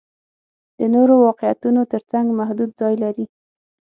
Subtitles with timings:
[0.77, 3.25] د نورو واقعیتونو تر څنګ محدود ځای لري.